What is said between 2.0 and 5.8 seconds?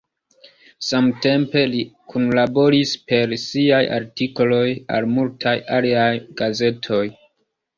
kunlaboris per siaj artikoloj al multaj